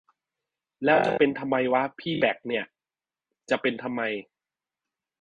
[0.85, 2.63] แล้วจะเป็นทำไมวะ พี่แบ่คเนี่ย
[3.49, 4.01] จะเป็นทำไม